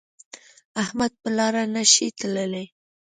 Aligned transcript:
احمد 0.83 1.11
په 1.21 1.29
لاره 1.37 1.63
نشي 1.75 2.07
تللی. 2.19 2.65